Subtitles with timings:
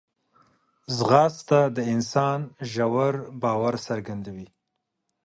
[0.97, 2.39] ځغاسته د انسان
[2.73, 4.47] ژور باور څرګندوي